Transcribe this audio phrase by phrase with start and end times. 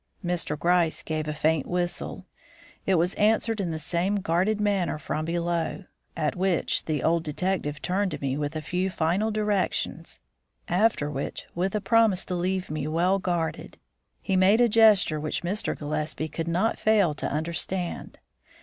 [0.25, 0.57] Mr.
[0.57, 2.25] Gryce gave a faint whistle.
[2.87, 5.83] It was answered in the same guarded manner from below.
[6.17, 10.19] At which the old detective turned to me with a few final directions,
[10.67, 13.77] after which, with a promise to leave me well guarded,
[14.23, 15.77] he made a gesture which Mr.
[15.77, 18.17] Gillespie could not fail to understand.